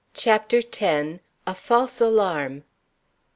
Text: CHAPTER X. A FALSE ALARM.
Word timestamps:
CHAPTER 0.15 0.63
X. 0.73 1.19
A 1.45 1.53
FALSE 1.53 2.01
ALARM. 2.01 2.63